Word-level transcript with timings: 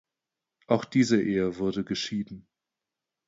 Auch 0.65 0.83
diese 0.85 1.21
Ehe 1.21 1.59
wurde 1.59 1.83
geschieden. 1.83 2.47